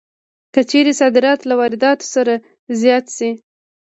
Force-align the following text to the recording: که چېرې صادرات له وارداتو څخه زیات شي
که 0.53 0.61
چېرې 0.69 0.91
صادرات 0.99 1.39
له 1.49 1.53
وارداتو 1.59 2.05
څخه 2.13 2.35
زیات 2.81 3.05
شي 3.17 3.29